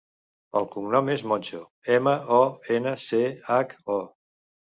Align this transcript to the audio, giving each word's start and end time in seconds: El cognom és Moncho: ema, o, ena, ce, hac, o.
El 0.59 0.63
cognom 0.75 1.09
és 1.15 1.23
Moncho: 1.31 1.59
ema, 1.97 2.13
o, 2.39 2.41
ena, 2.79 2.93
ce, 3.05 3.19
hac, 3.53 3.79
o. 3.99 4.01